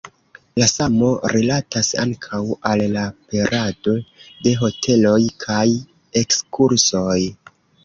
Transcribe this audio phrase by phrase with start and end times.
[0.59, 2.39] La samo rilatas ankaŭ
[2.71, 3.03] al la
[3.35, 3.95] perado
[4.47, 5.63] de hoteloj kaj
[6.25, 7.17] ekskursoj.